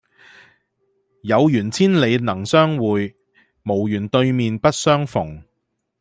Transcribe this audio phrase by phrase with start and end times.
[1.21, 3.15] 有緣千里能相會，
[3.63, 5.43] 無緣對面不相逢。